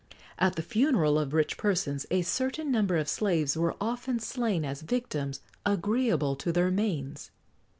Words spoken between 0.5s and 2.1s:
the funeral of rich persons,